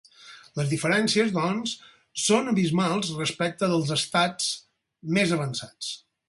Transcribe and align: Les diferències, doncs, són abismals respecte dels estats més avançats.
Les 0.59 0.69
diferències, 0.69 1.27
doncs, 1.35 1.73
són 2.23 2.49
abismals 2.53 3.11
respecte 3.19 3.71
dels 3.75 3.93
estats 3.97 4.49
més 5.19 5.37
avançats. 5.39 5.93